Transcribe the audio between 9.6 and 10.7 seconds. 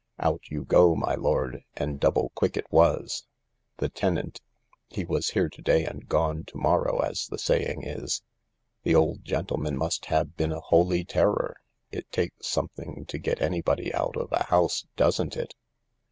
must have been a